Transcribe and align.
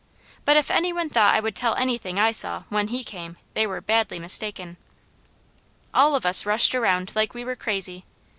But 0.45 0.57
if 0.57 0.71
any 0.71 0.91
one 0.91 1.09
thought 1.09 1.35
I 1.35 1.39
would 1.39 1.55
tell 1.55 1.75
anything 1.75 2.19
I 2.19 2.31
saw 2.31 2.63
when 2.69 2.87
he 2.87 3.03
came 3.03 3.37
they 3.53 3.67
were 3.67 3.81
badly 3.81 4.17
mistaken. 4.17 4.77
All 5.93 6.15
of 6.15 6.25
us 6.25 6.43
rushed 6.43 6.73
around 6.73 7.11
like 7.13 7.35
we 7.35 7.45
were 7.45 7.55
crazy. 7.55 8.03